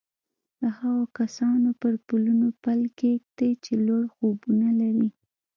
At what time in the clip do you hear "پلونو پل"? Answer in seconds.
2.07-2.79